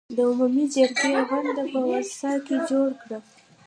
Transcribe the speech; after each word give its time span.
د 0.15 0.17
عمومي 0.29 0.65
جرګې 0.73 1.13
غونډه 1.29 1.63
په 1.71 1.79
ورسا 1.89 2.31
کې 2.45 2.55
جوړه 2.67 2.93
کړه. 3.01 3.17